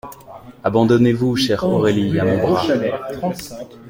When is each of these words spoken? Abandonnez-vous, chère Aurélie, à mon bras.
Abandonnez-vous, 0.63 1.35
chère 1.35 1.63
Aurélie, 1.63 2.19
à 2.19 2.25
mon 2.25 2.39
bras. 2.41 2.65